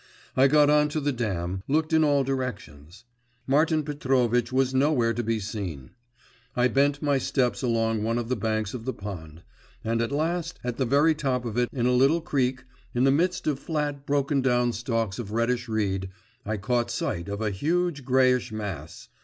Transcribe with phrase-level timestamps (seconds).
[0.35, 3.03] I got on to the dam, looked in all directions.…
[3.45, 5.91] Martin Petrovitch was nowhere to be seen.
[6.55, 9.43] I bent my steps along one of the banks of the pond,
[9.83, 12.63] and at last, at the very top of it, in a little creek,
[12.95, 16.09] in the midst of flat broken down stalks of reddish reed,
[16.47, 19.07] I caught sight of a huge greyish mass.